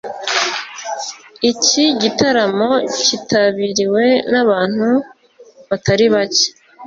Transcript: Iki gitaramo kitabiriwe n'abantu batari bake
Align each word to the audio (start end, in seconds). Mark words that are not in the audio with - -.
Iki 1.51 1.83
gitaramo 2.01 2.69
kitabiriwe 3.05 4.05
n'abantu 4.31 4.89
batari 5.69 6.05
bake 6.13 6.47